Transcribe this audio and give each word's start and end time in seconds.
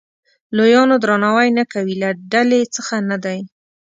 لویانو 0.55 0.95
درناوی 1.03 1.49
نه 1.59 1.63
کوي 1.71 1.93
له 2.01 2.09
ډلې 2.31 2.61
څخه 2.75 2.95
نه 3.09 3.17
دی. 3.25 3.39